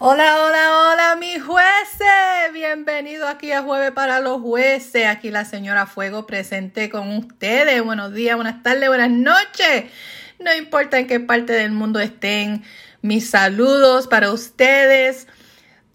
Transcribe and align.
Hola, 0.00 0.44
hola, 0.44 0.92
hola, 0.92 1.16
mis 1.16 1.42
jueces. 1.42 2.52
Bienvenido 2.52 3.26
aquí 3.26 3.50
a 3.50 3.62
Jueves 3.62 3.90
para 3.90 4.20
los 4.20 4.40
Jueces. 4.40 5.08
Aquí 5.08 5.32
la 5.32 5.44
señora 5.44 5.86
Fuego 5.86 6.24
presente 6.24 6.88
con 6.88 7.16
ustedes. 7.16 7.82
Buenos 7.82 8.14
días, 8.14 8.36
buenas 8.36 8.62
tardes, 8.62 8.88
buenas 8.88 9.10
noches. 9.10 9.86
No 10.38 10.54
importa 10.54 11.00
en 11.00 11.08
qué 11.08 11.18
parte 11.18 11.52
del 11.52 11.72
mundo 11.72 11.98
estén, 11.98 12.62
mis 13.02 13.28
saludos 13.28 14.06
para 14.06 14.30
ustedes 14.30 15.26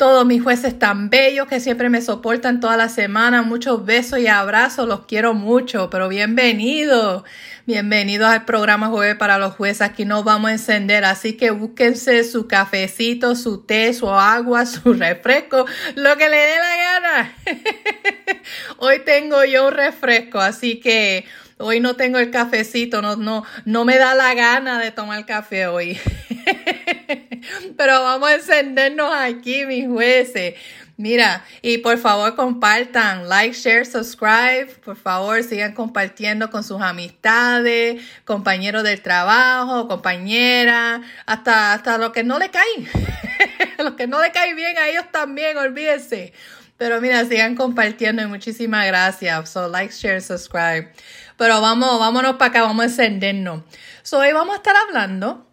todos 0.03 0.25
mis 0.25 0.43
jueces 0.43 0.77
tan 0.77 1.09
bellos 1.09 1.47
que 1.47 1.61
siempre 1.61 1.89
me 1.89 2.01
soportan 2.01 2.59
toda 2.59 2.75
la 2.75 2.89
semana. 2.89 3.41
Muchos 3.41 3.85
besos 3.85 4.19
y 4.19 4.27
abrazos, 4.27 4.85
los 4.85 5.05
quiero 5.05 5.33
mucho, 5.33 5.89
pero 5.89 6.09
bienvenidos. 6.09 7.23
Bienvenidos 7.65 8.27
al 8.27 8.43
programa 8.43 8.89
Jueves 8.89 9.15
para 9.15 9.37
los 9.37 9.53
Jueces. 9.53 9.81
Aquí 9.81 10.03
nos 10.03 10.25
vamos 10.25 10.49
a 10.49 10.51
encender, 10.51 11.05
así 11.05 11.37
que 11.37 11.51
búsquense 11.51 12.25
su 12.25 12.49
cafecito, 12.49 13.33
su 13.37 13.63
té, 13.63 13.93
su 13.93 14.09
agua, 14.09 14.65
su 14.65 14.91
refresco, 14.93 15.65
lo 15.95 16.17
que 16.17 16.27
le 16.27 16.35
dé 16.35 16.55
la 16.57 16.75
gana. 16.75 17.35
Hoy 18.79 19.03
tengo 19.05 19.45
yo 19.45 19.69
un 19.69 19.73
refresco, 19.73 20.41
así 20.41 20.81
que 20.81 21.23
hoy 21.59 21.79
no 21.79 21.95
tengo 21.95 22.19
el 22.19 22.29
cafecito, 22.29 23.01
no, 23.01 23.15
no, 23.15 23.45
no 23.63 23.85
me 23.85 23.97
da 23.97 24.15
la 24.15 24.33
gana 24.33 24.79
de 24.79 24.91
tomar 24.91 25.25
café 25.25 25.67
hoy. 25.67 25.97
Pero 27.77 28.03
vamos 28.03 28.29
a 28.29 28.35
encendernos 28.35 29.13
aquí, 29.13 29.65
mis 29.65 29.87
jueces. 29.87 30.55
Mira, 30.95 31.43
y 31.63 31.79
por 31.79 31.97
favor 31.97 32.35
compartan, 32.35 33.27
like, 33.27 33.55
share, 33.55 33.85
subscribe. 33.85 34.67
Por 34.85 34.95
favor, 34.95 35.41
sigan 35.41 35.73
compartiendo 35.73 36.51
con 36.51 36.63
sus 36.63 36.81
amistades, 36.81 38.01
compañeros 38.25 38.83
del 38.83 39.01
trabajo, 39.01 39.87
compañeras, 39.87 41.01
hasta, 41.25 41.73
hasta 41.73 41.97
los 41.97 42.11
que 42.11 42.23
no 42.23 42.37
le 42.37 42.51
caen. 42.51 42.87
los 43.79 43.95
que 43.95 44.05
no 44.05 44.21
le 44.21 44.31
caen 44.31 44.55
bien 44.55 44.77
a 44.77 44.87
ellos 44.87 45.05
también, 45.11 45.57
olvídense. 45.57 46.31
Pero 46.77 47.01
mira, 47.01 47.25
sigan 47.25 47.55
compartiendo 47.55 48.21
y 48.21 48.27
muchísimas 48.27 48.85
gracias. 48.85 49.49
So, 49.49 49.67
like, 49.69 49.93
share, 49.93 50.21
subscribe. 50.21 50.91
Pero 51.37 51.59
vamos, 51.59 51.99
vámonos 51.99 52.35
para 52.35 52.51
acá, 52.51 52.61
vamos 52.61 52.83
a 52.83 52.85
encendernos. 52.85 53.63
So, 54.03 54.19
hoy 54.19 54.31
vamos 54.31 54.53
a 54.53 54.57
estar 54.57 54.75
hablando 54.75 55.47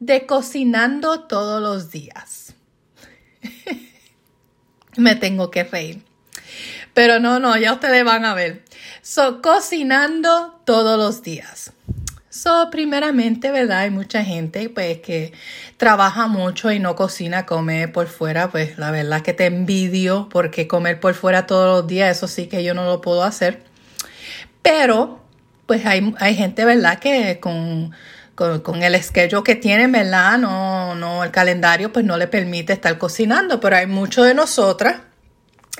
de 0.00 0.26
cocinando 0.26 1.20
todos 1.20 1.62
los 1.62 1.90
días. 1.90 2.54
Me 4.96 5.14
tengo 5.14 5.50
que 5.50 5.64
reír. 5.64 6.02
Pero 6.94 7.20
no, 7.20 7.38
no, 7.38 7.56
ya 7.56 7.72
ustedes 7.72 8.04
van 8.04 8.24
a 8.24 8.34
ver. 8.34 8.64
So, 9.02 9.40
cocinando 9.40 10.60
todos 10.64 10.98
los 10.98 11.22
días. 11.22 11.72
So, 12.28 12.68
primeramente, 12.70 13.50
¿verdad? 13.50 13.80
Hay 13.80 13.90
mucha 13.90 14.24
gente 14.24 14.68
pues 14.68 15.00
que 15.00 15.32
trabaja 15.76 16.26
mucho 16.26 16.72
y 16.72 16.78
no 16.78 16.96
cocina, 16.96 17.46
come 17.46 17.88
por 17.88 18.08
fuera. 18.08 18.50
Pues 18.50 18.78
la 18.78 18.90
verdad 18.90 19.22
que 19.22 19.32
te 19.32 19.46
envidio 19.46 20.28
porque 20.30 20.66
comer 20.66 20.98
por 21.00 21.14
fuera 21.14 21.46
todos 21.46 21.80
los 21.80 21.86
días, 21.86 22.16
eso 22.16 22.26
sí 22.28 22.46
que 22.46 22.64
yo 22.64 22.74
no 22.74 22.84
lo 22.84 23.00
puedo 23.00 23.22
hacer. 23.22 23.62
Pero, 24.62 25.20
pues 25.66 25.86
hay, 25.86 26.14
hay 26.18 26.34
gente, 26.34 26.64
¿verdad? 26.64 26.98
Que 26.98 27.40
con 27.40 27.92
con, 28.62 28.82
el 28.82 29.02
schedule 29.02 29.42
que 29.44 29.54
tienen, 29.54 29.92
¿verdad? 29.92 30.38
No, 30.38 30.94
no, 30.94 31.24
el 31.24 31.30
calendario 31.30 31.92
pues 31.92 32.04
no 32.04 32.16
le 32.16 32.26
permite 32.26 32.72
estar 32.72 32.96
cocinando, 32.96 33.60
pero 33.60 33.76
hay 33.76 33.86
muchos 33.86 34.24
de 34.24 34.34
nosotras 34.34 34.96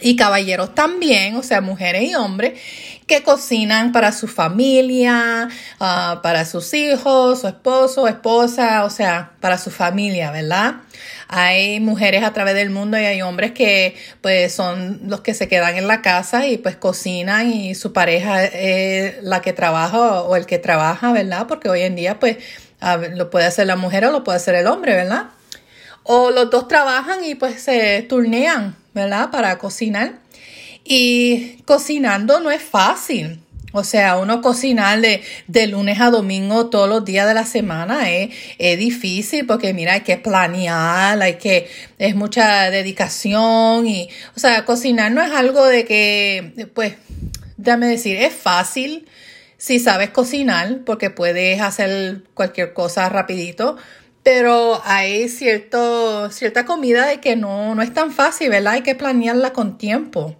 y 0.01 0.17
caballeros 0.17 0.75
también, 0.75 1.37
o 1.37 1.43
sea, 1.43 1.61
mujeres 1.61 2.03
y 2.05 2.15
hombres, 2.15 2.59
que 3.07 3.23
cocinan 3.23 3.91
para 3.93 4.13
su 4.13 4.29
familia, 4.29 5.49
ah, 5.81 6.21
para 6.23 6.45
sus 6.45 6.73
hijos, 6.75 7.41
su 7.41 7.49
esposo, 7.49 8.07
esposa, 8.07 8.85
o 8.85 8.91
sea, 8.91 9.33
para 9.41 9.59
su 9.59 9.71
familia, 9.71 10.31
¿verdad? 10.31 10.77
Hay 11.27 11.81
mujeres 11.81 12.23
a 12.23 12.33
través 12.33 12.55
del 12.55 12.71
mundo 12.71 12.99
y 12.99 13.05
hay 13.05 13.23
hombres 13.23 13.53
que 13.53 13.97
pues 14.21 14.53
son 14.53 15.01
los 15.07 15.21
que 15.21 15.35
se 15.35 15.49
quedan 15.49 15.77
en 15.77 15.89
la 15.89 16.03
casa 16.03 16.47
y 16.47 16.59
pues 16.59 16.77
cocinan 16.77 17.53
y 17.53 17.75
su 17.75 17.93
pareja 17.93 18.45
es 18.45 19.23
la 19.23 19.41
que 19.41 19.53
trabaja 19.53 20.23
o 20.23 20.37
el 20.37 20.47
que 20.47 20.59
trabaja, 20.59 21.13
¿verdad? 21.13 21.47
Porque 21.49 21.69
hoy 21.69 21.83
en 21.83 21.97
día 21.97 22.19
pues 22.19 22.39
lo 23.15 23.31
puede 23.31 23.47
hacer 23.47 23.67
la 23.67 23.77
mujer 23.77 24.05
o 24.07 24.13
lo 24.13 24.25
puede 24.25 24.37
hacer 24.37 24.55
el 24.55 24.67
hombre, 24.67 24.95
¿verdad? 24.95 25.27
O 26.03 26.31
los 26.31 26.51
dos 26.51 26.67
trabajan 26.69 27.25
y 27.25 27.35
pues 27.35 27.63
se 27.63 28.03
turnean, 28.09 28.77
¿verdad? 28.95 29.31
Para 29.31 29.59
cocinar. 29.59 30.21
Y 30.85 31.59
cocinando 31.65 32.41
no 32.41 32.51
es 32.51 32.63
fácil. 32.63 33.41
O 33.73 33.85
sea, 33.85 34.17
uno 34.17 34.43
cocinar 34.43 35.01
de, 35.01 35.23
de, 35.47 35.67
lunes 35.69 36.01
a 36.01 36.11
domingo 36.11 36.71
todos 36.71 36.89
los 36.89 37.05
días 37.05 37.29
de 37.29 37.35
la 37.35 37.47
semana 37.47 38.11
es, 38.11 38.35
es, 38.59 38.77
difícil 38.77 39.47
porque 39.47 39.73
mira, 39.73 39.93
hay 39.93 40.01
que 40.01 40.17
planear, 40.17 41.23
hay 41.23 41.35
que, 41.35 41.69
es 41.99 42.17
mucha 42.17 42.69
dedicación 42.71 43.87
y, 43.87 44.09
o 44.35 44.41
sea, 44.41 44.65
cocinar 44.65 45.13
no 45.13 45.23
es 45.23 45.31
algo 45.31 45.65
de 45.67 45.85
que, 45.85 46.69
pues, 46.75 46.95
déjame 47.57 47.87
decir, 47.87 48.17
es 48.17 48.35
fácil 48.35 49.07
si 49.57 49.79
sabes 49.79 50.11
cocinar 50.11 50.81
porque 50.85 51.11
puedes 51.11 51.61
hacer 51.61 52.23
cualquier 52.35 52.73
cosa 52.73 53.09
rapidito, 53.09 53.77
pero 54.23 54.83
hay 54.85 55.29
cierto, 55.29 56.31
cierta 56.31 56.65
comida 56.65 57.07
de 57.07 57.21
que 57.21 57.37
no, 57.37 57.75
no 57.75 57.83
es 57.83 57.93
tan 57.95 58.13
fácil, 58.13 58.51
¿verdad? 58.51 58.75
Hay 58.75 58.83
que 58.83 58.95
planearla 58.95 59.53
con 59.53 59.79
tiempo. 59.79 60.37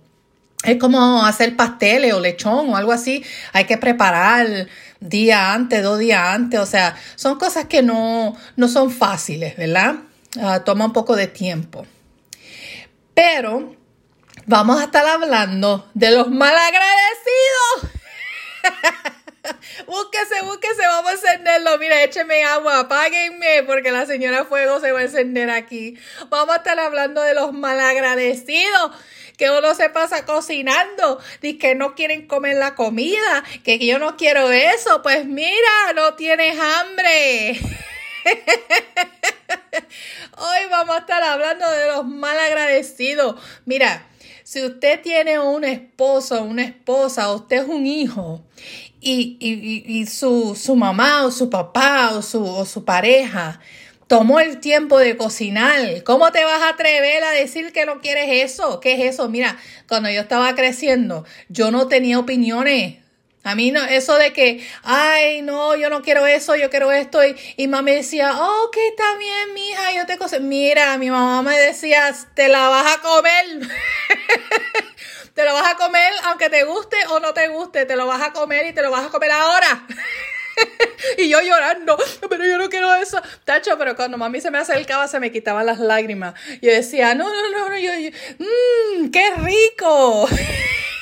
Es 0.63 0.77
como 0.77 1.25
hacer 1.25 1.57
pasteles 1.57 2.13
o 2.13 2.21
lechón 2.21 2.69
o 2.69 2.77
algo 2.77 2.93
así. 2.93 3.25
Hay 3.53 3.65
que 3.65 3.79
preparar 3.79 4.69
día 5.01 5.55
antes, 5.55 5.83
dos 5.83 5.99
días 5.99 6.21
antes. 6.23 6.61
O 6.61 6.67
sea, 6.67 6.97
son 7.17 7.39
cosas 7.39 7.65
que 7.65 7.83
no, 7.83 8.37
no 8.57 8.69
son 8.69 8.91
fáciles, 8.91 9.57
¿verdad? 9.57 9.97
Ah, 10.39 10.63
toma 10.63 10.85
un 10.85 10.93
poco 10.93 11.17
de 11.17 11.29
tiempo. 11.29 11.87
Pero 13.15 13.75
vamos 14.47 14.81
a 14.81 14.85
estar 14.85 15.07
hablando 15.07 15.89
de 15.95 16.11
los 16.11 16.29
malagradecidos. 16.29 17.91
búsquese, 19.87 20.43
búsquese, 20.43 20.87
vamos 20.87 21.11
a 21.11 21.15
encenderlo. 21.15 21.79
Mira, 21.79 22.03
écheme 22.03 22.45
agua, 22.45 22.81
apáguenme, 22.81 23.63
porque 23.65 23.91
la 23.91 24.07
señora 24.07 24.45
Fuego 24.45 24.81
se 24.81 24.93
va 24.93 25.01
a 25.01 25.05
encender 25.05 25.51
aquí. 25.51 25.99
Vamos 26.29 26.55
a 26.55 26.59
estar 26.59 26.79
hablando 26.79 27.23
de 27.23 27.35
los 27.35 27.53
malagradecidos 27.53 28.93
que 29.41 29.51
uno 29.51 29.75
se 29.75 29.89
pasa 29.89 30.27
cocinando, 30.27 31.19
y 31.41 31.57
que 31.57 31.75
no 31.75 31.95
quieren 31.95 32.27
comer 32.27 32.59
la 32.59 32.75
comida, 32.75 33.43
que 33.65 33.79
yo 33.79 33.99
no 33.99 34.19
quiero 34.19 34.53
eso, 34.53 35.01
pues 35.01 35.25
mira, 35.25 35.95
no 35.95 36.13
tienes 36.13 36.61
hambre. 36.61 37.59
Hoy 40.43 40.71
vamos 40.71 40.97
a 40.97 41.01
estar 41.01 41.23
hablando 41.23 41.71
de 41.71 41.89
los 41.89 42.07
malagradecidos. 42.07 43.37
Mira, 43.67 44.07
si 44.43 44.65
usted 44.65 45.03
tiene 45.03 45.39
un 45.39 45.65
esposo, 45.65 46.43
una 46.45 46.63
esposa, 46.63 47.31
usted 47.35 47.59
es 47.59 47.69
un 47.69 47.87
hijo 47.87 48.43
y, 49.03 49.37
y, 49.39 50.07
su, 50.07 50.57
su, 50.59 50.77
mamá 50.77 51.27
o 51.27 51.31
su 51.31 51.51
papá 51.51 52.13
o 52.15 52.23
su, 52.23 52.43
o 52.43 52.65
su 52.65 52.87
pareja 52.87 53.61
tomó 54.07 54.41
el 54.41 54.61
tiempo 54.61 54.99
de 54.99 55.19
cocinar. 55.19 56.03
¿Cómo 56.05 56.33
te 56.33 56.43
vas 56.43 56.63
a 56.63 56.71
atrever 56.71 57.23
a 57.23 57.33
decir 57.33 57.71
que 57.75 57.85
no 57.85 58.01
quieres 58.01 58.51
eso? 58.51 58.81
¿Qué 58.81 58.95
es 58.95 59.15
eso? 59.15 59.29
Mira, 59.29 59.59
cuando 59.89 60.09
yo 60.09 60.23
estaba 60.23 60.55
creciendo, 60.55 61.27
yo 61.51 61.71
no 61.71 61.87
tenía 61.87 62.19
opiniones. 62.19 63.00
A 63.43 63.55
mí 63.55 63.71
no, 63.73 63.83
eso 63.85 64.17
de 64.17 64.35
que, 64.35 64.67
ay, 64.83 65.41
no, 65.41 65.75
yo 65.75 65.89
no 65.89 66.03
quiero 66.03 66.27
eso, 66.27 66.57
yo 66.57 66.69
quiero 66.69 66.93
esto. 66.93 67.25
Y, 67.25 67.35
y 67.57 67.69
mamá 67.69 67.91
decía, 67.91 68.33
oh, 68.39 68.67
ok, 68.67 68.77
está 68.91 69.17
bien, 69.17 69.55
mija, 69.55 69.93
yo 69.95 70.05
te 70.07 70.19
cocino. 70.19 70.43
Mira, 70.43 70.99
mi 70.99 71.11
mamá 71.11 71.41
me 71.43 71.59
decía, 71.59 72.15
te 72.35 72.49
la 72.49 72.69
vas 72.69 72.97
a 72.97 73.01
comer. 73.01 73.45
te 75.35 75.45
lo 75.45 75.55
vas 75.55 75.73
a 75.73 75.77
comer 75.77 76.13
aunque 76.25 76.51
te 76.51 76.65
guste 76.65 76.97
o 77.09 77.21
no 77.21 77.33
te 77.33 77.49
guste, 77.49 77.87
te 77.87 77.97
lo 77.97 78.07
vas 78.07 78.21
a 78.21 78.33
comer 78.33 78.67
y 78.67 78.73
te 78.75 78.83
lo 78.83 78.91
vas 78.91 79.07
a 79.07 79.11
comer 79.11 79.31
ahora. 79.31 79.87
y 81.19 81.29
yo 81.31 81.41
llorando, 81.41 81.97
pero 82.29 82.45
yo 82.45 82.59
no 82.59 82.69
quiero 82.69 82.95
eso. 82.95 83.23
Tacho, 83.45 83.79
pero 83.79 83.97
cuando 83.97 84.19
mami 84.19 84.43
se 84.43 84.51
me 84.51 84.59
acercaba 84.59 85.09
se 85.09 85.19
me 85.19 85.33
quitaban 85.33 85.65
las 85.65 85.79
lágrimas. 85.79 86.35
Yo 86.61 86.71
decía, 86.71 87.15
no, 87.15 87.25
no, 87.25 87.51
no, 87.51 87.69
no, 87.71 87.79
yo, 87.79 87.91
mmm, 88.39 89.11
qué 89.11 89.31
rico. 89.37 90.29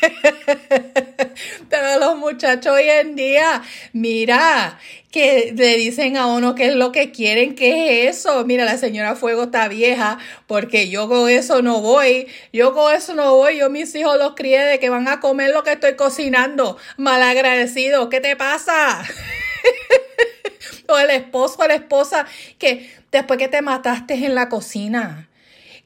pero 1.68 1.98
los 1.98 2.16
muchachos 2.18 2.72
hoy 2.74 2.88
en 2.88 3.16
día, 3.16 3.62
mira, 3.92 4.78
que 5.10 5.52
le 5.56 5.76
dicen 5.76 6.16
a 6.16 6.26
uno 6.26 6.54
qué 6.54 6.68
es 6.68 6.74
lo 6.74 6.92
que 6.92 7.10
quieren, 7.10 7.54
qué 7.54 8.08
es 8.08 8.18
eso. 8.18 8.44
Mira, 8.44 8.64
la 8.64 8.76
señora 8.76 9.16
Fuego 9.16 9.44
está 9.44 9.68
vieja 9.68 10.18
porque 10.46 10.88
yo 10.88 11.08
con 11.08 11.30
eso 11.30 11.62
no 11.62 11.80
voy. 11.80 12.26
Yo 12.52 12.74
con 12.74 12.94
eso 12.94 13.14
no 13.14 13.34
voy. 13.34 13.58
Yo 13.58 13.70
mis 13.70 13.94
hijos 13.94 14.18
los 14.18 14.34
crié 14.34 14.60
de 14.64 14.78
que 14.78 14.90
van 14.90 15.08
a 15.08 15.20
comer 15.20 15.52
lo 15.52 15.62
que 15.62 15.72
estoy 15.72 15.96
cocinando. 15.96 16.76
Malagradecido, 16.96 18.08
¿qué 18.10 18.20
te 18.20 18.36
pasa? 18.36 19.02
o 20.88 20.98
el 20.98 21.10
esposo 21.10 21.56
o 21.60 21.66
la 21.66 21.74
esposa 21.74 22.26
que 22.58 22.90
después 23.10 23.38
que 23.38 23.48
te 23.48 23.62
mataste 23.62 24.14
en 24.14 24.34
la 24.34 24.48
cocina, 24.48 25.28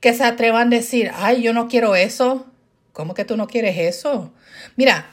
que 0.00 0.14
se 0.14 0.24
atrevan 0.24 0.68
a 0.68 0.76
decir, 0.76 1.12
ay, 1.14 1.42
yo 1.42 1.52
no 1.52 1.68
quiero 1.68 1.94
eso. 1.94 2.51
¿Cómo 2.92 3.14
que 3.14 3.24
tú 3.24 3.36
no 3.36 3.46
quieres 3.46 3.78
eso? 3.78 4.32
Mira, 4.76 5.06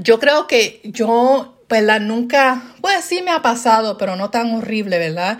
yo 0.00 0.18
creo 0.18 0.46
que 0.46 0.80
yo, 0.84 1.62
pues 1.68 1.82
la 1.82 1.98
nunca, 1.98 2.62
pues 2.80 3.04
sí 3.04 3.22
me 3.22 3.30
ha 3.30 3.42
pasado, 3.42 3.98
pero 3.98 4.16
no 4.16 4.30
tan 4.30 4.54
horrible, 4.54 4.98
¿verdad? 4.98 5.38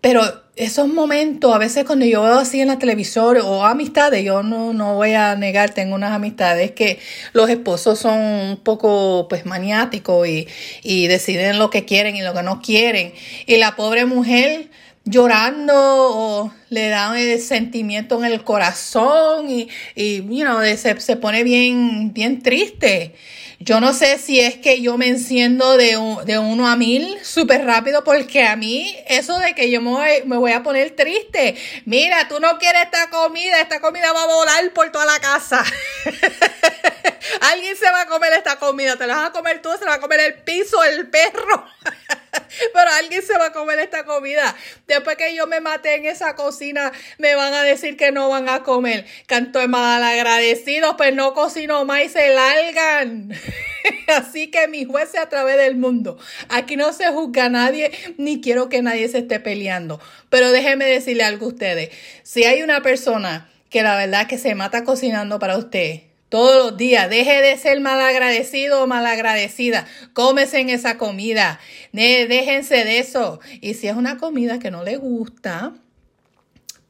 Pero 0.00 0.22
esos 0.56 0.88
momentos, 0.88 1.54
a 1.54 1.58
veces 1.58 1.84
cuando 1.84 2.06
yo 2.06 2.22
veo 2.22 2.38
así 2.38 2.60
en 2.60 2.68
la 2.68 2.78
televisión 2.78 3.38
o 3.42 3.66
amistades, 3.66 4.24
yo 4.24 4.42
no, 4.42 4.72
no 4.72 4.94
voy 4.94 5.12
a 5.12 5.34
negar, 5.34 5.74
tengo 5.74 5.94
unas 5.94 6.12
amistades 6.12 6.70
que 6.70 6.98
los 7.32 7.50
esposos 7.50 7.98
son 7.98 8.18
un 8.18 8.56
poco 8.58 9.26
pues 9.28 9.44
maniáticos 9.46 10.26
y, 10.26 10.48
y 10.82 11.06
deciden 11.06 11.58
lo 11.58 11.70
que 11.70 11.84
quieren 11.84 12.16
y 12.16 12.22
lo 12.22 12.32
que 12.32 12.42
no 12.42 12.62
quieren. 12.62 13.12
Y 13.46 13.56
la 13.58 13.76
pobre 13.76 14.06
mujer 14.06 14.70
llorando 15.04 15.74
o 15.74 16.52
le 16.68 16.88
da 16.88 17.18
el 17.18 17.40
sentimiento 17.40 18.18
en 18.18 18.30
el 18.30 18.44
corazón 18.44 19.50
y, 19.50 19.68
y 19.94 20.18
you 20.18 20.44
know, 20.44 20.60
se, 20.76 21.00
se 21.00 21.16
pone 21.16 21.42
bien, 21.42 22.12
bien 22.12 22.42
triste. 22.42 23.14
Yo 23.62 23.78
no 23.78 23.92
sé 23.92 24.16
si 24.16 24.40
es 24.40 24.56
que 24.56 24.80
yo 24.80 24.96
me 24.96 25.08
enciendo 25.08 25.76
de, 25.76 25.98
de 26.24 26.38
uno 26.38 26.66
a 26.66 26.76
mil 26.76 27.18
súper 27.22 27.66
rápido 27.66 28.02
porque 28.04 28.46
a 28.46 28.56
mí 28.56 28.96
eso 29.06 29.38
de 29.38 29.54
que 29.54 29.70
yo 29.70 29.82
me 29.82 29.90
voy, 29.90 30.22
me 30.24 30.38
voy, 30.38 30.52
a 30.52 30.62
poner 30.62 30.96
triste. 30.96 31.56
Mira, 31.84 32.26
tú 32.26 32.40
no 32.40 32.58
quieres 32.58 32.84
esta 32.84 33.10
comida, 33.10 33.60
esta 33.60 33.80
comida 33.80 34.14
va 34.14 34.22
a 34.22 34.26
volar 34.26 34.72
por 34.72 34.90
toda 34.90 35.04
la 35.04 35.20
casa. 35.20 35.62
Alguien 37.52 37.76
se 37.76 37.84
va 37.90 38.00
a 38.02 38.06
comer 38.06 38.32
esta 38.32 38.58
comida, 38.58 38.96
te 38.96 39.06
la 39.06 39.16
vas 39.16 39.26
a 39.28 39.32
comer 39.32 39.60
tú, 39.60 39.68
se 39.78 39.84
la 39.84 39.90
va 39.90 39.96
a 39.96 40.00
comer 40.00 40.20
el 40.20 40.34
piso, 40.36 40.82
el 40.82 41.10
perro. 41.10 41.66
Pero 42.72 42.90
alguien 42.98 43.22
se 43.22 43.36
va 43.38 43.46
a 43.46 43.52
comer 43.52 43.78
esta 43.78 44.04
comida. 44.04 44.54
Después 44.86 45.16
que 45.16 45.34
yo 45.34 45.46
me 45.46 45.60
maté 45.60 45.96
en 45.96 46.06
esa 46.06 46.34
cocina, 46.34 46.92
me 47.18 47.34
van 47.34 47.54
a 47.54 47.62
decir 47.62 47.96
que 47.96 48.12
no 48.12 48.28
van 48.28 48.48
a 48.48 48.62
comer. 48.62 49.06
Canto 49.26 49.58
de 49.58 49.68
mal 49.68 50.02
agradecido, 50.02 50.96
pues 50.96 51.14
no 51.14 51.34
cocino 51.34 51.84
más 51.84 52.04
y 52.04 52.08
se 52.08 52.34
largan. 52.34 53.32
Así 54.08 54.50
que 54.50 54.68
mi 54.68 54.84
juez 54.84 55.14
a 55.16 55.28
través 55.28 55.56
del 55.56 55.76
mundo. 55.76 56.18
Aquí 56.48 56.76
no 56.76 56.92
se 56.92 57.08
juzga 57.08 57.46
a 57.46 57.48
nadie, 57.48 57.92
ni 58.18 58.40
quiero 58.40 58.68
que 58.68 58.82
nadie 58.82 59.08
se 59.08 59.18
esté 59.18 59.40
peleando. 59.40 60.00
Pero 60.28 60.50
déjeme 60.52 60.86
decirle 60.86 61.24
algo 61.24 61.46
a 61.46 61.48
ustedes. 61.48 61.90
Si 62.22 62.44
hay 62.44 62.62
una 62.62 62.82
persona 62.82 63.48
que 63.70 63.82
la 63.82 63.96
verdad 63.96 64.26
que 64.26 64.38
se 64.38 64.54
mata 64.54 64.84
cocinando 64.84 65.38
para 65.38 65.56
usted, 65.56 66.09
todos 66.30 66.56
los 66.56 66.78
días. 66.78 67.10
Deje 67.10 67.42
de 67.42 67.58
ser 67.58 67.80
malagradecido 67.80 68.82
o 68.82 68.86
malagradecida. 68.86 69.86
Cómese 70.14 70.60
en 70.60 70.70
esa 70.70 70.96
comida. 70.96 71.60
Déjense 71.92 72.84
de 72.84 73.00
eso. 73.00 73.40
Y 73.60 73.74
si 73.74 73.88
es 73.88 73.96
una 73.96 74.16
comida 74.16 74.58
que 74.58 74.70
no 74.70 74.82
le 74.82 74.96
gusta, 74.96 75.74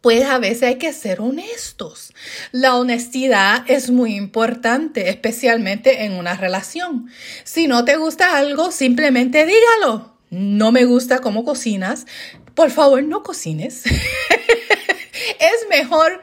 pues 0.01 0.25
a 0.25 0.39
veces 0.39 0.63
hay 0.63 0.77
que 0.77 0.93
ser 0.93 1.21
honestos. 1.21 2.13
La 2.53 2.77
honestidad 2.77 3.65
es 3.67 3.91
muy 3.91 4.15
importante, 4.15 5.09
especialmente 5.09 6.05
en 6.05 6.13
una 6.13 6.37
relación. 6.37 7.11
Si 7.45 7.67
no 7.67 7.85
te 7.85 7.97
gusta 7.97 8.37
algo, 8.37 8.71
simplemente 8.71 9.45
dígalo. 9.45 10.17
No 10.31 10.71
me 10.71 10.85
gusta 10.85 11.19
cómo 11.19 11.45
cocinas. 11.45 12.07
Por 12.55 12.71
favor, 12.71 13.03
no 13.03 13.23
cocines. 13.23 13.83
es 15.39 15.67
mejor 15.69 16.23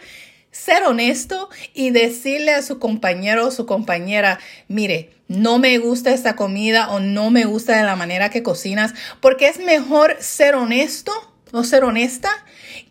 ser 0.57 0.83
honesto 0.83 1.50
y 1.74 1.92
decirle 1.92 2.54
a 2.54 2.62
su 2.62 2.80
compañero 2.80 3.48
o 3.48 3.51
su 3.51 3.65
compañera, 3.65 4.39
mire, 4.68 5.12
no 5.27 5.59
me 5.59 5.77
gusta 5.77 6.12
esta 6.12 6.36
comida 6.36 6.89
o 6.89 7.00
no 7.00 7.30
me 7.30 7.45
gusta 7.45 7.77
de 7.77 7.83
la 7.83 7.95
manera 7.95 8.30
que 8.30 8.44
cocinas, 8.44 8.94
porque 9.21 9.48
es 9.48 9.59
mejor 9.59 10.18
ser 10.19 10.56
honesto 10.56 11.12
o 11.51 11.63
ser 11.63 11.83
honesta 11.83 12.30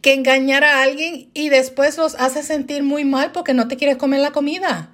que 0.00 0.14
engañar 0.14 0.64
a 0.64 0.82
alguien 0.82 1.28
y 1.34 1.48
después 1.48 1.96
los 1.96 2.14
hace 2.14 2.42
sentir 2.42 2.82
muy 2.82 3.04
mal 3.04 3.32
porque 3.32 3.52
no 3.52 3.68
te 3.68 3.76
quieres 3.76 3.96
comer 3.96 4.20
la 4.20 4.30
comida. 4.30 4.90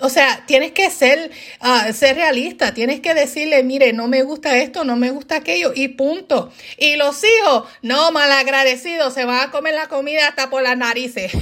O 0.00 0.08
sea, 0.08 0.44
tienes 0.46 0.72
que 0.72 0.90
ser, 0.90 1.30
uh, 1.60 1.92
ser 1.92 2.16
realista, 2.16 2.72
tienes 2.74 3.00
que 3.00 3.14
decirle, 3.14 3.62
mire, 3.62 3.92
no 3.92 4.08
me 4.08 4.22
gusta 4.22 4.56
esto, 4.58 4.84
no 4.84 4.96
me 4.96 5.10
gusta 5.10 5.36
aquello, 5.36 5.72
y 5.74 5.88
punto. 5.88 6.52
Y 6.78 6.96
los 6.96 7.22
hijos, 7.24 7.68
no, 7.82 8.10
malagradecidos, 8.12 9.14
se 9.14 9.24
van 9.24 9.48
a 9.48 9.50
comer 9.50 9.74
la 9.74 9.88
comida 9.88 10.28
hasta 10.28 10.50
por 10.50 10.62
las 10.62 10.76
narices. 10.76 11.32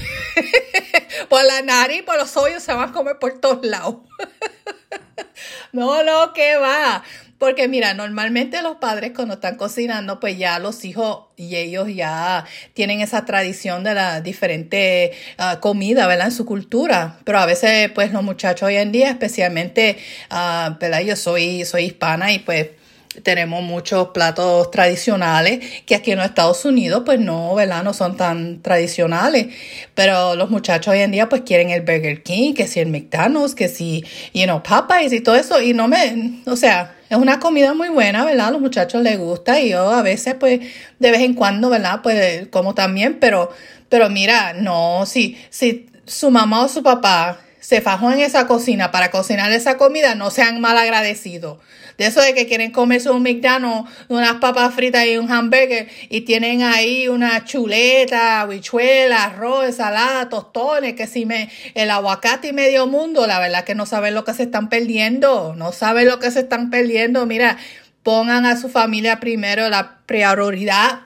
por 1.28 1.44
la 1.44 1.62
nariz, 1.62 2.02
por 2.02 2.16
los 2.16 2.36
hoyos, 2.36 2.62
se 2.62 2.72
van 2.72 2.90
a 2.90 2.92
comer 2.92 3.18
por 3.18 3.40
todos 3.40 3.64
lados. 3.64 3.96
no, 5.72 6.02
no, 6.02 6.32
que 6.32 6.56
va. 6.56 7.04
Porque 7.38 7.68
mira, 7.68 7.94
normalmente 7.94 8.62
los 8.62 8.76
padres 8.76 9.12
cuando 9.14 9.34
están 9.34 9.54
cocinando, 9.56 10.18
pues 10.18 10.36
ya 10.38 10.58
los 10.58 10.84
hijos 10.84 11.26
y 11.36 11.54
ellos 11.54 11.86
ya 11.94 12.44
tienen 12.74 13.00
esa 13.00 13.24
tradición 13.24 13.84
de 13.84 13.94
la 13.94 14.20
diferente 14.20 15.12
uh, 15.38 15.60
comida, 15.60 16.08
¿verdad? 16.08 16.26
En 16.26 16.32
su 16.32 16.44
cultura. 16.44 17.18
Pero 17.24 17.38
a 17.38 17.46
veces, 17.46 17.92
pues 17.92 18.12
los 18.12 18.24
muchachos 18.24 18.66
hoy 18.66 18.76
en 18.76 18.90
día, 18.90 19.10
especialmente, 19.10 19.98
uh, 20.32 20.76
¿verdad? 20.80 21.00
Yo 21.00 21.14
soy, 21.14 21.64
soy 21.64 21.84
hispana 21.84 22.32
y 22.32 22.40
pues 22.40 22.70
tenemos 23.22 23.62
muchos 23.62 24.08
platos 24.08 24.70
tradicionales 24.70 25.60
que 25.86 25.94
aquí 25.94 26.12
en 26.12 26.18
los 26.18 26.26
Estados 26.26 26.64
Unidos 26.64 27.02
pues 27.04 27.18
no, 27.20 27.54
¿verdad? 27.54 27.84
No 27.84 27.94
son 27.94 28.16
tan 28.16 28.62
tradicionales. 28.62 29.46
Pero 29.94 30.34
los 30.34 30.50
muchachos 30.50 30.92
hoy 30.92 31.00
en 31.00 31.12
día 31.12 31.28
pues 31.28 31.42
quieren 31.42 31.70
el 31.70 31.82
Burger 31.82 32.22
King, 32.24 32.54
que 32.54 32.66
si 32.66 32.80
el 32.80 32.88
McDonald's, 32.88 33.54
que 33.54 33.68
si, 33.68 34.04
you 34.34 34.44
know, 34.44 34.60
Popeyes 34.60 35.12
y 35.12 35.20
todo 35.20 35.36
eso. 35.36 35.62
Y 35.62 35.72
no 35.72 35.86
me, 35.86 36.42
o 36.46 36.56
sea, 36.56 36.96
es 37.08 37.16
una 37.16 37.40
comida 37.40 37.74
muy 37.74 37.88
buena, 37.88 38.24
¿verdad? 38.24 38.48
A 38.48 38.50
los 38.50 38.60
muchachos 38.60 39.02
les 39.02 39.18
gusta 39.18 39.60
y 39.60 39.70
yo 39.70 39.90
a 39.90 40.02
veces 40.02 40.34
pues 40.38 40.60
de 40.98 41.10
vez 41.10 41.20
en 41.20 41.34
cuando, 41.34 41.70
¿verdad? 41.70 42.00
Pues 42.02 42.48
como 42.48 42.74
también, 42.74 43.18
pero, 43.20 43.50
pero 43.88 44.10
mira, 44.10 44.52
no, 44.52 45.04
si, 45.06 45.38
si 45.50 45.86
su 46.06 46.30
mamá 46.30 46.64
o 46.64 46.68
su 46.68 46.82
papá 46.82 47.40
se 47.60 47.80
fajó 47.80 48.10
en 48.12 48.20
esa 48.20 48.46
cocina 48.46 48.90
para 48.90 49.10
cocinar 49.10 49.52
esa 49.52 49.76
comida, 49.76 50.14
no 50.14 50.30
sean 50.30 50.60
mal 50.60 50.76
agradecidos. 50.78 51.58
De 51.98 52.06
eso 52.06 52.20
de 52.20 52.32
que 52.32 52.46
quieren 52.46 52.70
comerse 52.70 53.10
un 53.10 53.24
McDonald's, 53.24 53.90
unas 54.08 54.34
papas 54.34 54.72
fritas 54.72 55.04
y 55.04 55.16
un 55.16 55.30
hamburger 55.30 55.88
y 56.08 56.20
tienen 56.20 56.62
ahí 56.62 57.08
una 57.08 57.44
chuleta, 57.44 58.40
habichuela, 58.40 59.24
arroz, 59.24 59.66
ensalada, 59.66 60.28
tostones, 60.28 60.94
que 60.94 61.08
si 61.08 61.26
me, 61.26 61.50
el 61.74 61.90
aguacate 61.90 62.48
y 62.48 62.52
medio 62.52 62.86
mundo, 62.86 63.26
la 63.26 63.40
verdad 63.40 63.64
que 63.64 63.74
no 63.74 63.84
saben 63.84 64.14
lo 64.14 64.24
que 64.24 64.32
se 64.32 64.44
están 64.44 64.68
perdiendo, 64.68 65.54
no 65.56 65.72
saben 65.72 66.06
lo 66.06 66.20
que 66.20 66.30
se 66.30 66.40
están 66.40 66.70
perdiendo. 66.70 67.26
Mira, 67.26 67.58
pongan 68.04 68.46
a 68.46 68.56
su 68.56 68.68
familia 68.68 69.18
primero 69.18 69.68
la 69.68 69.98
prioridad. 70.06 71.00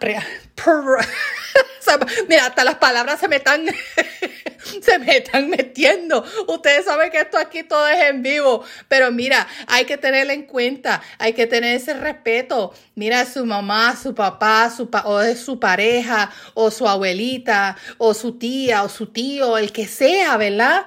Mira, 2.28 2.46
hasta 2.46 2.64
las 2.64 2.76
palabras 2.76 3.20
se 3.20 3.28
me 3.28 3.37
están, 3.37 3.66
se 4.82 4.99
me 4.99 5.19
están 5.19 5.49
metiendo. 5.50 6.25
Ustedes 6.49 6.84
saben 6.84 7.10
que 7.10 7.20
esto 7.20 7.38
aquí 7.38 7.62
todo 7.62 7.87
es 7.88 8.08
en 8.08 8.22
vivo, 8.22 8.64
pero 8.88 9.10
mira, 9.10 9.46
hay 9.66 9.84
que 9.84 9.99
tenerlo 9.99 10.32
en 10.32 10.44
cuenta, 10.44 11.02
hay 11.19 11.32
que 11.32 11.46
tener 11.46 11.76
ese 11.76 11.94
respeto. 11.94 12.72
Mira, 12.94 13.25
su 13.26 13.44
mamá, 13.44 13.96
su 13.96 14.14
papá, 14.14 14.70
su 14.70 14.88
o 15.04 15.20
es 15.20 15.40
su 15.40 15.58
pareja, 15.58 16.31
o 16.54 16.70
su 16.70 16.87
abuelita, 16.88 17.76
o 17.99 18.14
su 18.14 18.38
tía, 18.38 18.82
o 18.84 18.88
su 18.88 19.06
tío, 19.06 19.58
el 19.58 19.72
que 19.72 19.87
sea, 19.87 20.37
¿verdad? 20.37 20.87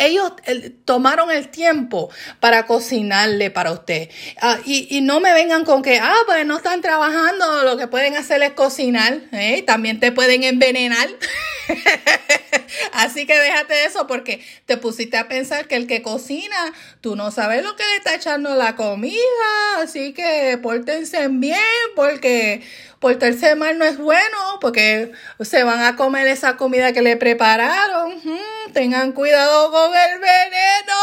Ellos 0.00 0.32
tomaron 0.84 1.30
el 1.30 1.48
tiempo 1.48 2.10
para 2.40 2.66
cocinarle 2.66 3.50
para 3.50 3.72
usted. 3.72 4.08
Ah, 4.40 4.58
y, 4.64 5.00
no 5.02 5.20
me 5.20 5.32
vengan 5.32 5.64
con 5.64 5.82
que, 5.82 5.98
ah, 5.98 6.16
pues 6.26 6.44
no 6.46 6.56
están 6.56 6.80
trabajando, 6.80 7.64
lo 7.64 7.76
que 7.76 7.86
pueden 7.86 8.16
hacer 8.16 8.42
es 8.42 8.52
cocinar. 8.52 9.20
¿eh? 9.32 9.62
También 9.62 10.00
te 10.00 10.12
pueden 10.12 10.44
envenenar. 10.44 11.08
Así 12.92 13.26
que 13.26 13.38
déjate 13.38 13.74
de 13.74 13.84
eso 13.84 14.06
porque 14.06 14.44
te 14.66 14.76
pusiste 14.76 15.16
a 15.16 15.28
pensar 15.28 15.66
que 15.68 15.76
el 15.76 15.86
que 15.86 16.02
cocina, 16.02 16.72
tú 17.00 17.16
no 17.16 17.30
sabes 17.30 17.62
lo 17.62 17.76
que 17.76 17.84
le 17.84 17.96
está 17.96 18.14
echando 18.14 18.54
la 18.56 18.76
comida. 18.76 19.16
Así 19.78 20.12
que 20.12 20.58
pórtense 20.62 21.28
bien 21.28 21.60
porque 21.94 22.62
portarse 22.98 23.54
mal 23.54 23.78
no 23.78 23.84
es 23.84 23.96
bueno 23.96 24.58
porque 24.60 25.12
se 25.40 25.64
van 25.64 25.82
a 25.82 25.96
comer 25.96 26.26
esa 26.26 26.56
comida 26.56 26.92
que 26.92 27.02
le 27.02 27.16
prepararon. 27.16 28.20
Tengan 28.80 29.12
cuidado 29.12 29.70
con 29.70 29.90
el 29.92 30.18
veneno. 30.20 30.96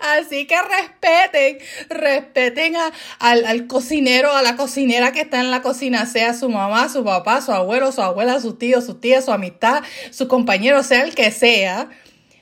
Así 0.00 0.46
que 0.46 0.54
respeten, 0.62 1.58
respeten 1.88 2.76
al, 3.18 3.66
cocinero, 3.66 4.30
a 4.30 4.42
la 4.42 4.54
cocinera 4.54 5.10
que 5.10 5.22
está 5.22 5.40
en 5.40 5.50
la 5.50 5.62
cocina, 5.62 6.06
sea 6.06 6.32
su 6.32 6.48
mamá, 6.48 6.88
su 6.88 7.02
papá, 7.02 7.40
su 7.40 7.50
abuelo, 7.50 7.90
su 7.90 8.02
abuela, 8.02 8.40
su 8.40 8.54
tío, 8.54 8.80
su 8.82 8.94
tía, 9.00 9.20
su 9.20 9.32
amistad, 9.32 9.82
su 10.12 10.28
compañero, 10.28 10.84
sea 10.84 11.02
el 11.02 11.16
que 11.16 11.32
sea. 11.32 11.90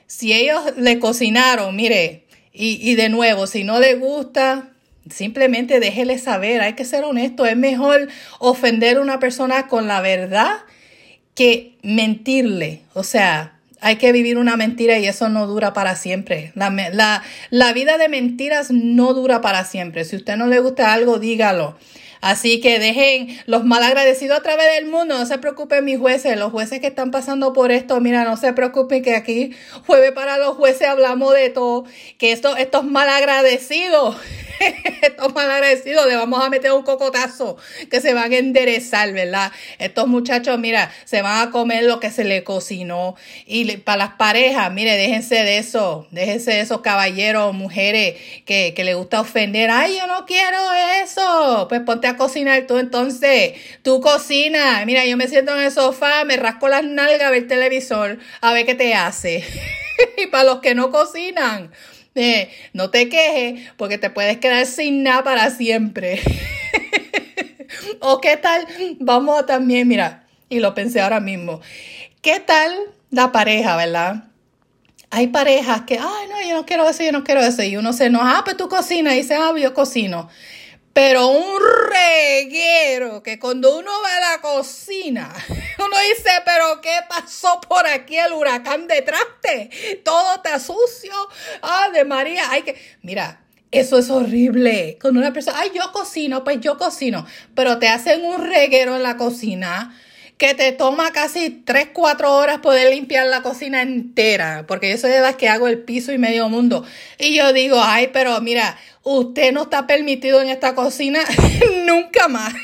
Si 0.06 0.34
ellos 0.34 0.74
le 0.76 0.98
cocinaron, 0.98 1.74
mire, 1.74 2.26
y, 2.52 2.78
y 2.86 2.96
de 2.96 3.08
nuevo, 3.08 3.46
si 3.46 3.64
no 3.64 3.80
le 3.80 3.94
gusta, 3.94 4.72
simplemente 5.08 5.80
déjele 5.80 6.18
saber, 6.18 6.60
hay 6.60 6.74
que 6.74 6.84
ser 6.84 7.04
honesto, 7.04 7.46
es 7.46 7.56
mejor 7.56 8.10
ofender 8.40 8.98
a 8.98 9.00
una 9.00 9.18
persona 9.20 9.68
con 9.68 9.88
la 9.88 10.02
verdad 10.02 10.64
que 11.34 11.76
mentirle. 11.82 12.82
O 12.94 13.02
sea, 13.02 13.58
hay 13.80 13.96
que 13.96 14.12
vivir 14.12 14.38
una 14.38 14.56
mentira 14.56 14.98
y 14.98 15.06
eso 15.06 15.28
no 15.28 15.46
dura 15.46 15.72
para 15.72 15.96
siempre. 15.96 16.52
La, 16.54 17.22
la, 17.50 17.72
vida 17.72 17.98
de 17.98 18.08
mentiras 18.08 18.70
no 18.70 19.12
dura 19.12 19.40
para 19.40 19.64
siempre. 19.64 20.04
Si 20.04 20.16
a 20.16 20.18
usted 20.20 20.36
no 20.36 20.46
le 20.46 20.60
gusta 20.60 20.92
algo, 20.92 21.18
dígalo. 21.18 21.76
Así 22.22 22.60
que 22.60 22.78
dejen 22.78 23.36
los 23.46 23.64
malagradecidos 23.64 24.38
a 24.38 24.42
través 24.42 24.72
del 24.76 24.86
mundo. 24.86 25.18
No 25.18 25.26
se 25.26 25.38
preocupen 25.38 25.84
mis 25.84 25.98
jueces, 25.98 26.38
los 26.38 26.52
jueces 26.52 26.80
que 26.80 26.86
están 26.86 27.10
pasando 27.10 27.52
por 27.52 27.72
esto. 27.72 28.00
Mira, 28.00 28.24
no 28.24 28.36
se 28.36 28.52
preocupen 28.52 29.02
que 29.02 29.16
aquí 29.16 29.50
jueves 29.86 30.12
para 30.12 30.38
los 30.38 30.56
jueces 30.56 30.86
hablamos 30.86 31.34
de 31.34 31.50
todo. 31.50 31.84
Que 32.18 32.30
esto, 32.30 32.56
estos 32.56 32.84
malagradecidos 32.84 34.16
estos 35.02 35.34
malagradecidos 35.34 36.06
le 36.06 36.16
vamos 36.16 36.44
a 36.44 36.48
meter 36.48 36.72
un 36.72 36.82
cocotazo 36.82 37.56
que 37.90 38.00
se 38.00 38.14
van 38.14 38.32
a 38.32 38.36
enderezar, 38.36 39.12
¿verdad? 39.12 39.52
Estos 39.78 40.08
muchachos, 40.08 40.58
mira, 40.58 40.90
se 41.04 41.22
van 41.22 41.48
a 41.48 41.50
comer 41.50 41.84
lo 41.84 42.00
que 42.00 42.10
se 42.10 42.24
le 42.24 42.44
cocinó. 42.44 43.16
Y 43.46 43.76
para 43.78 43.98
las 43.98 44.12
parejas, 44.14 44.72
mire, 44.72 44.96
déjense 44.96 45.36
de 45.36 45.58
eso, 45.58 46.06
déjense 46.10 46.52
de 46.52 46.60
esos 46.60 46.80
caballeros, 46.80 47.54
mujeres 47.54 48.16
que, 48.44 48.74
que 48.74 48.84
les 48.84 48.96
gusta 48.96 49.20
ofender. 49.20 49.70
Ay, 49.70 49.98
yo 49.98 50.06
no 50.06 50.24
quiero 50.26 50.58
eso. 51.02 51.66
Pues 51.68 51.80
ponte 51.80 52.06
a 52.06 52.11
cocinar 52.16 52.66
tú 52.66 52.78
entonces. 52.78 53.54
Tú 53.82 54.00
cocina. 54.00 54.82
Mira, 54.86 55.04
yo 55.06 55.16
me 55.16 55.28
siento 55.28 55.56
en 55.56 55.64
el 55.64 55.72
sofá, 55.72 56.24
me 56.24 56.36
rasco 56.36 56.68
las 56.68 56.84
nalgas 56.84 57.22
a 57.22 57.30
ver 57.30 57.46
televisor, 57.46 58.18
a 58.40 58.52
ver 58.52 58.66
qué 58.66 58.74
te 58.74 58.94
hace. 58.94 59.44
y 60.16 60.26
para 60.26 60.44
los 60.44 60.60
que 60.60 60.74
no 60.74 60.90
cocinan, 60.90 61.70
eh, 62.14 62.50
no 62.72 62.90
te 62.90 63.08
quejes 63.08 63.70
porque 63.76 63.98
te 63.98 64.10
puedes 64.10 64.38
quedar 64.38 64.66
sin 64.66 65.02
nada 65.02 65.24
para 65.24 65.50
siempre. 65.50 66.20
o 68.00 68.20
qué 68.20 68.36
tal, 68.36 68.66
vamos 69.00 69.46
también, 69.46 69.88
mira, 69.88 70.24
y 70.48 70.60
lo 70.60 70.74
pensé 70.74 71.00
ahora 71.00 71.20
mismo, 71.20 71.60
¿qué 72.20 72.40
tal 72.40 72.72
la 73.10 73.32
pareja, 73.32 73.76
verdad? 73.76 74.24
Hay 75.10 75.28
parejas 75.28 75.82
que, 75.82 75.98
ay, 75.98 76.28
no, 76.30 76.40
yo 76.40 76.54
no 76.54 76.64
quiero 76.64 76.88
eso, 76.88 77.02
yo 77.02 77.12
no 77.12 77.22
quiero 77.22 77.42
eso. 77.42 77.62
Y 77.62 77.76
uno 77.76 77.92
se 77.92 78.06
enoja, 78.06 78.38
ah, 78.38 78.44
pues 78.44 78.56
tú 78.56 78.70
cocinas. 78.70 79.12
Y 79.12 79.18
dice, 79.18 79.34
ah, 79.34 79.52
yo 79.58 79.74
cocino. 79.74 80.30
Pero 80.92 81.28
un 81.28 81.58
reguero 81.90 83.22
que 83.22 83.38
cuando 83.38 83.78
uno 83.78 83.90
va 84.04 84.16
a 84.16 84.36
la 84.36 84.42
cocina, 84.42 85.32
uno 85.78 85.96
dice, 86.08 86.30
pero 86.44 86.80
¿qué 86.82 86.98
pasó 87.08 87.60
por 87.66 87.86
aquí 87.86 88.18
el 88.18 88.32
huracán 88.32 88.86
de 88.86 89.00
traste? 89.00 89.70
Todo 90.04 90.36
está 90.36 90.58
sucio. 90.58 91.12
Ah, 91.62 91.88
de 91.92 92.04
María, 92.04 92.50
hay 92.50 92.62
que... 92.62 92.76
Mira, 93.00 93.40
eso 93.70 93.98
es 93.98 94.10
horrible. 94.10 94.98
Con 95.00 95.16
una 95.16 95.32
persona, 95.32 95.58
ay, 95.60 95.72
yo 95.74 95.90
cocino, 95.92 96.44
pues 96.44 96.60
yo 96.60 96.76
cocino. 96.76 97.26
Pero 97.54 97.78
te 97.78 97.88
hacen 97.88 98.22
un 98.24 98.46
reguero 98.46 98.94
en 98.94 99.02
la 99.02 99.16
cocina 99.16 99.96
que 100.36 100.54
te 100.54 100.72
toma 100.72 101.12
casi 101.12 101.50
3, 101.50 101.90
4 101.92 102.34
horas 102.34 102.58
poder 102.58 102.92
limpiar 102.92 103.26
la 103.28 103.42
cocina 103.42 103.80
entera, 103.80 104.64
porque 104.66 104.90
yo 104.90 104.98
soy 104.98 105.12
de 105.12 105.20
las 105.20 105.36
que 105.36 105.48
hago 105.48 105.68
el 105.68 105.78
piso 105.78 106.12
y 106.12 106.18
medio 106.18 106.48
mundo. 106.48 106.84
Y 107.16 107.36
yo 107.36 107.52
digo, 107.52 107.80
ay, 107.80 108.10
pero 108.12 108.40
mira, 108.40 108.76
usted 109.02 109.52
no 109.52 109.64
está 109.64 109.86
permitido 109.86 110.40
en 110.40 110.48
esta 110.48 110.74
cocina 110.74 111.20
nunca 111.86 112.28
más. 112.28 112.54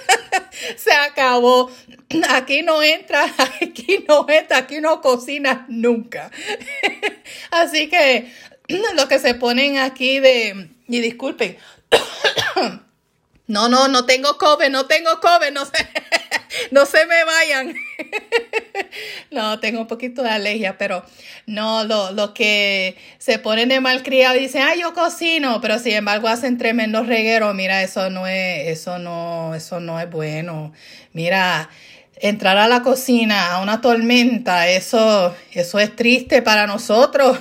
Se 0.76 0.92
acabó. 0.92 1.70
Aquí 2.28 2.62
no 2.62 2.82
entra, 2.82 3.24
aquí 3.62 4.04
no 4.08 4.26
entra, 4.28 4.58
aquí 4.58 4.80
no 4.80 5.00
cocina 5.00 5.64
nunca. 5.68 6.30
Así 7.50 7.88
que 7.88 8.32
lo 8.96 9.08
que 9.08 9.18
se 9.18 9.34
ponen 9.34 9.78
aquí 9.78 10.20
de, 10.20 10.70
y 10.88 11.00
disculpen, 11.00 11.56
no, 13.46 13.68
no, 13.68 13.88
no 13.88 14.06
tengo 14.06 14.36
COVID, 14.38 14.68
no 14.68 14.86
tengo 14.86 15.20
COVID, 15.20 15.52
no 15.52 15.64
sé. 15.66 15.88
No 16.70 16.86
se 16.86 17.06
me 17.06 17.24
vayan. 17.24 17.74
no, 19.30 19.60
tengo 19.60 19.80
un 19.80 19.86
poquito 19.86 20.22
de 20.22 20.30
alergia, 20.30 20.78
pero 20.78 21.04
no, 21.46 21.84
lo, 21.84 22.12
lo 22.12 22.34
que 22.34 22.96
se 23.18 23.38
ponen 23.38 23.68
de 23.68 23.80
malcriado 23.80 24.36
y 24.36 24.40
dicen, 24.40 24.62
ay, 24.62 24.80
yo 24.80 24.94
cocino, 24.94 25.60
pero 25.60 25.78
sin 25.78 25.94
embargo 25.94 26.28
hacen 26.28 26.58
tremendos 26.58 27.06
regueros. 27.06 27.54
Mira, 27.54 27.82
eso 27.82 28.10
no 28.10 28.26
es, 28.26 28.68
eso 28.68 28.98
no, 28.98 29.54
eso 29.54 29.80
no 29.80 30.00
es 30.00 30.10
bueno. 30.10 30.72
Mira, 31.12 31.68
entrar 32.20 32.58
a 32.58 32.68
la 32.68 32.82
cocina 32.82 33.52
a 33.52 33.62
una 33.62 33.80
tormenta, 33.80 34.68
eso, 34.68 35.34
eso 35.52 35.78
es 35.78 35.96
triste 35.96 36.42
para 36.42 36.66
nosotros. 36.66 37.38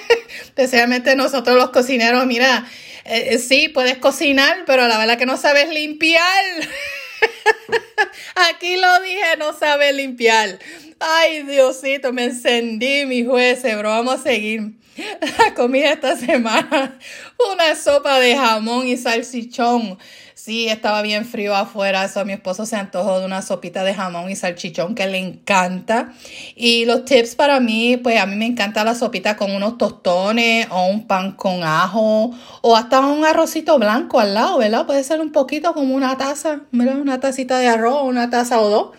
Especialmente 0.42 1.16
nosotros 1.16 1.56
los 1.56 1.70
cocineros, 1.70 2.26
mira, 2.26 2.66
eh, 3.04 3.28
eh, 3.30 3.38
sí, 3.38 3.68
puedes 3.68 3.96
cocinar, 3.98 4.64
pero 4.66 4.86
la 4.86 4.98
verdad 4.98 5.16
que 5.16 5.26
no 5.26 5.36
sabes 5.36 5.68
limpiar. 5.70 6.22
Aquí 8.50 8.76
lo 8.76 9.00
dije, 9.00 9.36
no 9.38 9.52
sabe 9.52 9.92
limpiar. 9.92 10.58
Ay, 11.00 11.42
Diosito, 11.42 12.12
me 12.12 12.24
encendí, 12.24 13.06
mi 13.06 13.24
jueces, 13.24 13.76
bro. 13.76 13.90
Vamos 13.90 14.20
a 14.20 14.22
seguir. 14.22 14.72
La 15.38 15.54
comida 15.54 15.92
esta 15.92 16.16
semana, 16.16 16.98
una 17.52 17.76
sopa 17.76 18.18
de 18.18 18.36
jamón 18.36 18.88
y 18.88 18.96
salchichón 18.96 19.98
Sí, 20.40 20.68
estaba 20.68 21.02
bien 21.02 21.24
frío 21.24 21.56
afuera, 21.56 22.04
eso 22.04 22.24
mi 22.24 22.32
esposo 22.32 22.64
se 22.64 22.76
antojó 22.76 23.18
de 23.18 23.26
una 23.26 23.42
sopita 23.42 23.82
de 23.82 23.92
jamón 23.92 24.30
y 24.30 24.36
salchichón 24.36 24.94
que 24.94 25.04
le 25.08 25.18
encanta. 25.18 26.12
Y 26.54 26.84
los 26.84 27.04
tips 27.06 27.34
para 27.34 27.58
mí, 27.58 27.96
pues 27.96 28.20
a 28.20 28.26
mí 28.26 28.36
me 28.36 28.46
encanta 28.46 28.84
la 28.84 28.94
sopita 28.94 29.36
con 29.36 29.50
unos 29.50 29.78
tostones 29.78 30.68
o 30.70 30.86
un 30.86 31.08
pan 31.08 31.32
con 31.32 31.64
ajo 31.64 32.30
o 32.62 32.76
hasta 32.76 33.00
un 33.00 33.24
arrocito 33.24 33.80
blanco 33.80 34.20
al 34.20 34.34
lado, 34.34 34.58
¿verdad? 34.58 34.86
Puede 34.86 35.02
ser 35.02 35.20
un 35.20 35.32
poquito 35.32 35.74
como 35.74 35.92
una 35.92 36.16
taza, 36.16 36.60
¿verdad? 36.70 37.00
Una 37.00 37.18
tacita 37.18 37.58
de 37.58 37.66
arroz, 37.66 38.04
una 38.04 38.30
taza 38.30 38.60
o 38.60 38.68
dos. 38.70 38.90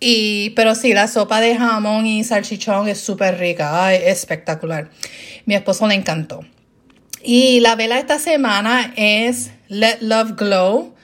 Y, 0.00 0.50
pero 0.56 0.74
sí, 0.74 0.92
la 0.92 1.06
sopa 1.06 1.40
de 1.40 1.54
jamón 1.54 2.04
y 2.04 2.24
salchichón 2.24 2.88
es 2.88 2.98
súper 2.98 3.38
rica, 3.38 3.86
Ay, 3.86 4.00
espectacular. 4.06 4.90
Mi 5.46 5.54
esposo 5.54 5.86
le 5.86 5.94
encantó. 5.94 6.40
Y 7.22 7.60
la 7.60 7.76
vela 7.76 8.00
esta 8.00 8.18
semana 8.18 8.92
es 8.96 9.52
Let 9.68 10.02
Love 10.02 10.36
Glow 10.36 10.94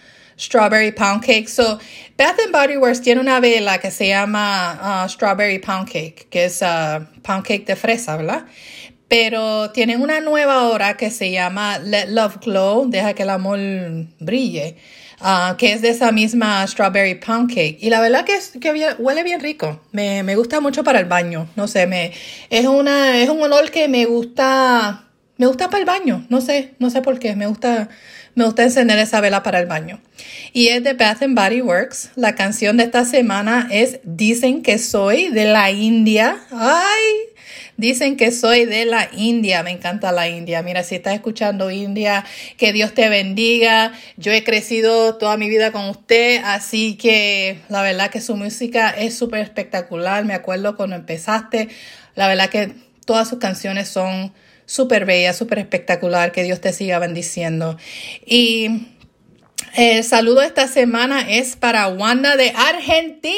Strawberry 0.40 0.90
Pound 0.90 1.22
Cake. 1.22 1.48
So, 1.48 1.78
Bath 2.16 2.38
and 2.40 2.52
Body 2.52 2.76
Works 2.76 3.02
tiene 3.02 3.20
una 3.20 3.40
vela 3.40 3.78
que 3.78 3.90
se 3.90 4.08
llama 4.08 5.04
uh, 5.04 5.08
Strawberry 5.08 5.58
Pound 5.58 5.88
Cake, 5.88 6.28
que 6.30 6.46
es 6.46 6.62
uh, 6.62 7.04
pound 7.22 7.44
cake 7.44 7.66
de 7.66 7.76
fresa, 7.76 8.16
¿verdad? 8.16 8.46
Pero 9.08 9.70
tienen 9.70 10.00
una 10.00 10.20
nueva 10.20 10.60
ahora 10.60 10.96
que 10.96 11.10
se 11.10 11.30
llama 11.30 11.78
Let 11.78 12.08
Love 12.08 12.38
Glow, 12.40 12.88
deja 12.88 13.12
que 13.12 13.24
el 13.24 13.30
amor 13.30 13.58
brille, 14.18 14.76
uh, 15.20 15.56
que 15.56 15.72
es 15.72 15.82
de 15.82 15.90
esa 15.90 16.10
misma 16.10 16.66
Strawberry 16.66 17.16
Pound 17.16 17.50
Cake. 17.50 17.78
Y 17.80 17.90
la 17.90 18.00
verdad 18.00 18.24
que, 18.24 18.36
es, 18.36 18.52
que 18.60 18.94
huele 18.98 19.22
bien 19.22 19.40
rico. 19.40 19.80
Me, 19.92 20.22
me 20.22 20.36
gusta 20.36 20.60
mucho 20.60 20.84
para 20.84 21.00
el 21.00 21.06
baño. 21.06 21.48
No 21.56 21.68
sé, 21.68 21.86
me, 21.86 22.12
es, 22.48 22.66
una, 22.66 23.18
es 23.18 23.28
un 23.28 23.42
olor 23.42 23.70
que 23.70 23.88
me 23.88 24.06
gusta 24.06 25.10
me 25.40 25.46
gusta 25.46 25.70
para 25.70 25.78
el 25.78 25.86
baño, 25.86 26.26
no 26.28 26.42
sé, 26.42 26.74
no 26.78 26.90
sé 26.90 27.00
por 27.00 27.18
qué, 27.18 27.34
me 27.34 27.46
gusta, 27.46 27.88
me 28.34 28.44
gusta 28.44 28.62
encender 28.62 28.98
esa 28.98 29.20
vela 29.20 29.42
para 29.42 29.58
el 29.60 29.66
baño. 29.66 30.00
Y 30.52 30.68
es 30.68 30.82
de 30.82 30.94
Bath 30.94 31.22
and 31.22 31.38
Body 31.38 31.60
Works. 31.60 32.10
La 32.16 32.34
canción 32.34 32.76
de 32.76 32.84
esta 32.84 33.04
semana 33.04 33.68
es 33.70 34.00
Dicen 34.02 34.62
que 34.62 34.78
soy 34.78 35.28
de 35.28 35.44
la 35.46 35.70
India. 35.70 36.38
Ay, 36.50 37.30
Dicen 37.80 38.18
que 38.18 38.30
soy 38.30 38.66
de 38.66 38.84
la 38.84 39.08
India, 39.16 39.62
me 39.62 39.70
encanta 39.70 40.12
la 40.12 40.28
India. 40.28 40.62
Mira, 40.62 40.82
si 40.82 40.96
estás 40.96 41.14
escuchando 41.14 41.70
India, 41.70 42.26
que 42.58 42.74
Dios 42.74 42.92
te 42.92 43.08
bendiga. 43.08 43.92
Yo 44.18 44.32
he 44.32 44.44
crecido 44.44 45.16
toda 45.16 45.38
mi 45.38 45.48
vida 45.48 45.72
con 45.72 45.88
usted, 45.88 46.42
así 46.44 46.96
que 46.96 47.56
la 47.70 47.80
verdad 47.80 48.10
que 48.10 48.20
su 48.20 48.36
música 48.36 48.90
es 48.90 49.16
súper 49.16 49.40
espectacular. 49.40 50.26
Me 50.26 50.34
acuerdo 50.34 50.76
cuando 50.76 50.94
empezaste, 50.94 51.68
la 52.16 52.28
verdad 52.28 52.50
que 52.50 52.74
todas 53.06 53.30
sus 53.30 53.38
canciones 53.38 53.88
son 53.88 54.34
súper 54.70 55.04
bella, 55.04 55.32
súper 55.32 55.58
espectacular. 55.58 56.30
Que 56.32 56.44
Dios 56.44 56.60
te 56.60 56.72
siga 56.72 56.98
bendiciendo. 56.98 57.76
Y 58.24 58.86
el 59.74 60.04
saludo 60.04 60.42
esta 60.42 60.68
semana 60.68 61.28
es 61.28 61.56
para 61.56 61.88
Wanda 61.88 62.36
de 62.36 62.52
Argentina. 62.56 63.34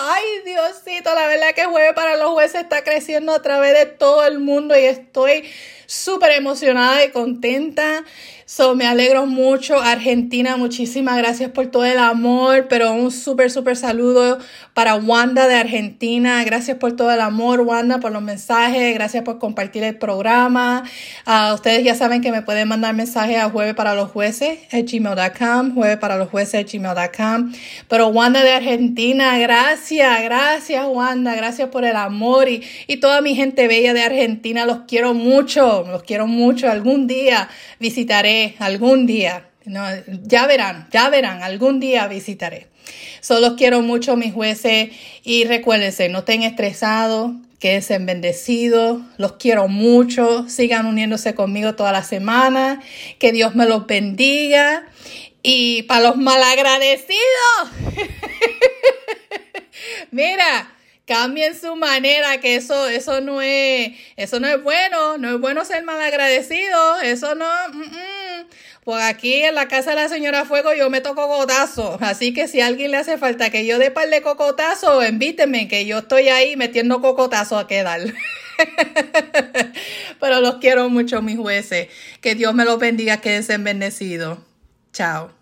Ay, 0.00 0.24
Diosito, 0.46 1.14
la 1.14 1.26
verdad 1.26 1.54
que 1.54 1.64
jueves 1.64 1.92
para 1.94 2.16
los 2.16 2.30
jueces 2.30 2.62
está 2.62 2.82
creciendo 2.82 3.32
a 3.34 3.42
través 3.42 3.74
de 3.74 3.86
todo 3.86 4.24
el 4.24 4.38
mundo 4.38 4.78
y 4.78 4.84
estoy 4.84 5.44
súper 5.88 6.32
emocionada 6.32 7.02
y 7.02 7.10
contenta. 7.12 8.04
So, 8.50 8.74
me 8.74 8.86
alegro 8.86 9.26
mucho. 9.26 9.78
Argentina, 9.78 10.56
muchísimas 10.56 11.18
gracias 11.18 11.50
por 11.50 11.66
todo 11.66 11.84
el 11.84 11.98
amor, 11.98 12.66
pero 12.70 12.94
un 12.94 13.10
súper, 13.10 13.50
súper 13.50 13.76
saludo 13.76 14.38
para 14.72 14.94
Wanda 14.94 15.46
de 15.48 15.54
Argentina. 15.54 16.42
Gracias 16.44 16.78
por 16.78 16.96
todo 16.96 17.10
el 17.10 17.20
amor, 17.20 17.60
Wanda, 17.60 18.00
por 18.00 18.10
los 18.10 18.22
mensajes. 18.22 18.94
Gracias 18.94 19.22
por 19.22 19.38
compartir 19.38 19.84
el 19.84 19.98
programa. 19.98 20.82
Uh, 21.26 21.52
ustedes 21.52 21.84
ya 21.84 21.94
saben 21.94 22.22
que 22.22 22.32
me 22.32 22.40
pueden 22.40 22.68
mandar 22.68 22.94
mensajes 22.94 23.36
a 23.36 23.50
jueves 23.50 23.74
para 23.74 23.94
los 23.94 24.10
jueces, 24.10 24.60
gmail.com, 24.72 25.74
jueves 25.74 25.98
para 25.98 26.16
los 26.16 26.30
jueces, 26.30 26.64
gmail.com. 26.72 27.52
Pero 27.86 28.08
Wanda 28.08 28.42
de 28.42 28.52
Argentina, 28.52 29.36
gracias, 29.38 30.22
gracias, 30.22 30.86
Wanda. 30.88 31.34
Gracias 31.34 31.68
por 31.68 31.84
el 31.84 31.96
amor 31.96 32.48
y, 32.48 32.62
y 32.86 32.96
toda 32.96 33.20
mi 33.20 33.34
gente 33.34 33.68
bella 33.68 33.92
de 33.92 34.04
Argentina. 34.04 34.64
Los 34.64 34.80
quiero 34.88 35.12
mucho, 35.12 35.77
los 35.86 36.02
quiero 36.02 36.26
mucho. 36.26 36.70
Algún 36.70 37.06
día 37.06 37.48
visitaré 37.78 38.56
algún 38.58 39.06
día. 39.06 39.48
No, 39.64 39.84
ya 40.24 40.46
verán, 40.46 40.88
ya 40.90 41.10
verán, 41.10 41.42
algún 41.42 41.78
día 41.78 42.06
visitaré. 42.06 42.68
Solo 43.20 43.56
quiero 43.56 43.82
mucho, 43.82 44.16
mis 44.16 44.32
jueces, 44.32 44.90
y 45.24 45.44
recuérdense, 45.44 46.08
no 46.08 46.20
estén 46.20 46.42
estresados, 46.42 47.32
quédense 47.58 47.98
bendecidos, 47.98 49.02
los 49.16 49.32
quiero 49.32 49.68
mucho, 49.68 50.48
sigan 50.48 50.86
uniéndose 50.86 51.34
conmigo 51.34 51.74
toda 51.74 51.92
la 51.92 52.04
semana, 52.04 52.80
que 53.18 53.32
Dios 53.32 53.54
me 53.54 53.66
los 53.66 53.86
bendiga 53.86 54.86
Y 55.42 55.82
para 55.82 56.02
los 56.02 56.16
malagradecidos, 56.16 57.18
mira, 60.10 60.72
cambien 61.08 61.58
su 61.58 61.74
manera, 61.74 62.38
que 62.38 62.54
eso, 62.54 62.86
eso 62.86 63.20
no 63.22 63.40
es, 63.40 63.92
eso 64.16 64.38
no 64.38 64.46
es 64.46 64.62
bueno, 64.62 65.16
no 65.16 65.34
es 65.34 65.40
bueno 65.40 65.64
ser 65.64 65.82
malagradecido, 65.82 67.00
eso 67.00 67.34
no, 67.34 67.46
pues 68.84 69.02
aquí 69.02 69.42
en 69.42 69.54
la 69.54 69.68
casa 69.68 69.90
de 69.90 69.96
la 69.96 70.08
señora 70.08 70.44
Fuego 70.44 70.74
yo 70.74 70.90
me 70.90 71.00
toco 71.00 71.26
cocotazo, 71.26 71.96
así 72.02 72.34
que 72.34 72.46
si 72.46 72.60
a 72.60 72.66
alguien 72.66 72.90
le 72.90 72.98
hace 72.98 73.16
falta 73.16 73.48
que 73.50 73.64
yo 73.64 73.78
dé 73.78 73.90
par 73.90 74.10
de 74.10 74.20
cocotazo, 74.20 75.04
invíteme, 75.04 75.66
que 75.66 75.86
yo 75.86 75.98
estoy 75.98 76.28
ahí 76.28 76.56
metiendo 76.56 77.00
cocotazo 77.00 77.58
a 77.58 77.66
quedar. 77.66 78.00
Pero 80.20 80.40
los 80.40 80.56
quiero 80.56 80.90
mucho, 80.90 81.22
mis 81.22 81.38
jueces. 81.38 81.88
Que 82.20 82.34
Dios 82.34 82.54
me 82.54 82.64
los 82.64 82.78
bendiga, 82.78 83.20
quédense 83.20 83.56
bendecidos. 83.56 84.38
Chao. 84.92 85.37